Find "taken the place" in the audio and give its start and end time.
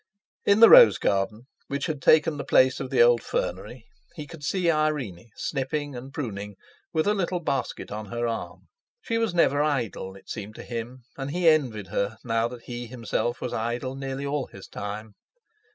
2.01-2.79